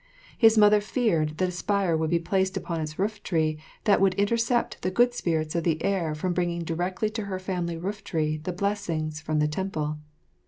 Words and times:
His 0.35 0.57
mother 0.57 0.81
feared 0.81 1.37
that 1.37 1.47
a 1.49 1.51
spire 1.51 1.95
would 1.95 2.09
be 2.09 2.17
placed 2.17 2.57
upon 2.57 2.81
its 2.81 2.97
rooftree 2.97 3.59
that 3.83 4.01
would 4.01 4.15
intercept 4.15 4.81
the 4.81 4.89
good 4.89 5.13
spirits 5.13 5.53
of 5.53 5.63
the 5.63 5.79
air 5.83 6.15
from 6.15 6.33
bringing 6.33 6.63
directly 6.63 7.11
to 7.11 7.25
her 7.25 7.37
family 7.37 7.77
rooftree 7.77 8.41
the 8.43 8.51
blessings 8.51 9.21
from 9.21 9.37
the 9.37 9.47
temple. 9.47 9.99